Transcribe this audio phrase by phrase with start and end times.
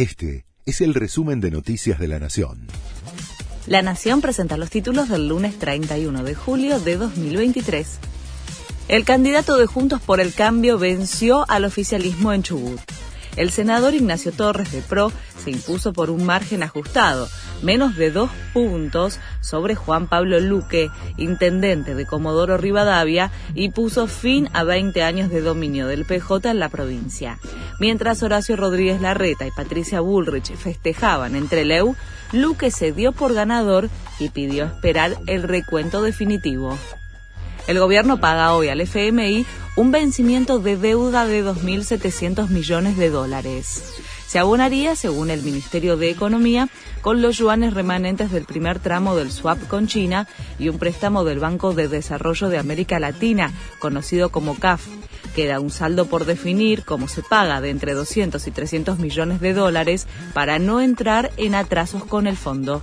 [0.00, 2.68] Este es el resumen de Noticias de la Nación.
[3.66, 7.98] La Nación presenta los títulos del lunes 31 de julio de 2023.
[8.88, 12.80] El candidato de Juntos por el Cambio venció al oficialismo en Chubut.
[13.36, 15.12] El senador Ignacio Torres de PRO
[15.44, 17.28] se impuso por un margen ajustado,
[17.62, 24.48] menos de dos puntos sobre Juan Pablo Luque, intendente de Comodoro Rivadavia, y puso fin
[24.52, 27.38] a 20 años de dominio del PJ en la provincia.
[27.78, 31.96] Mientras Horacio Rodríguez Larreta y Patricia Bullrich festejaban entre Leu,
[32.32, 36.78] Luque se dio por ganador y pidió esperar el recuento definitivo.
[37.66, 39.46] El gobierno paga hoy al FMI
[39.76, 43.84] un vencimiento de deuda de 2.700 millones de dólares.
[44.30, 46.68] Se abonaría, según el Ministerio de Economía,
[47.00, 51.40] con los yuanes remanentes del primer tramo del swap con China y un préstamo del
[51.40, 54.86] Banco de Desarrollo de América Latina, conocido como CAF.
[55.34, 59.52] Queda un saldo por definir, como se paga, de entre 200 y 300 millones de
[59.52, 62.82] dólares para no entrar en atrasos con el fondo.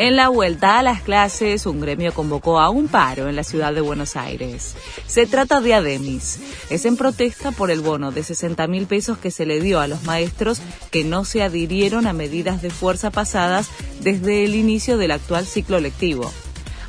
[0.00, 3.74] En la vuelta a las clases, un gremio convocó a un paro en la ciudad
[3.74, 4.76] de Buenos Aires.
[5.08, 6.38] Se trata de Ademis.
[6.70, 9.88] Es en protesta por el bono de 60 mil pesos que se le dio a
[9.88, 10.60] los maestros
[10.92, 15.80] que no se adhirieron a medidas de fuerza pasadas desde el inicio del actual ciclo
[15.80, 16.30] lectivo.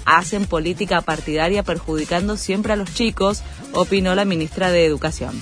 [0.05, 3.41] Hacen política partidaria perjudicando siempre a los chicos,
[3.73, 5.41] opinó la ministra de Educación.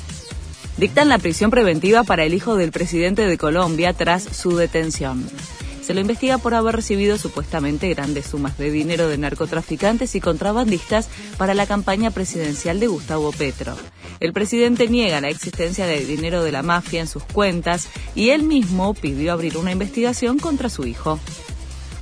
[0.77, 5.27] Dictan la prisión preventiva para el hijo del presidente de Colombia tras su detención.
[5.87, 11.07] Se lo investiga por haber recibido supuestamente grandes sumas de dinero de narcotraficantes y contrabandistas
[11.37, 13.73] para la campaña presidencial de Gustavo Petro.
[14.19, 18.43] El presidente niega la existencia de dinero de la mafia en sus cuentas y él
[18.43, 21.21] mismo pidió abrir una investigación contra su hijo.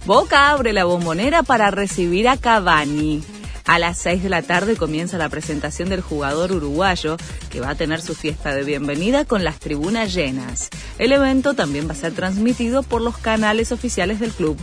[0.08, 3.22] Boca abre la bombonera para recibir a Cavani.
[3.66, 7.18] A las 6 de la tarde comienza la presentación del jugador uruguayo,
[7.52, 10.70] que va a tener su fiesta de bienvenida con las tribunas llenas.
[10.98, 14.58] El evento también va a ser transmitido por los canales oficiales del club.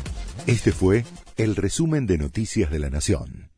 [0.47, 1.05] Este fue
[1.37, 3.52] el resumen de Noticias de la Nación.